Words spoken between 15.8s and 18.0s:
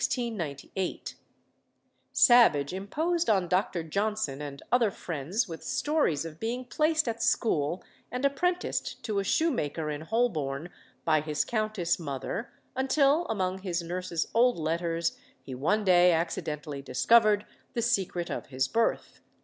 day accidentally discovered the